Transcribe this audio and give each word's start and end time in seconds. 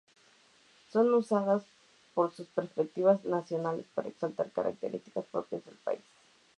Son 0.89 1.13
usadas 1.13 1.63
por 2.15 2.31
sus 2.33 2.47
respectivas 2.55 3.23
naciones 3.23 3.85
para 3.93 4.07
exaltar 4.09 4.49
características 4.51 5.25
propias 5.27 5.63
del 5.63 5.75
país. 5.75 6.01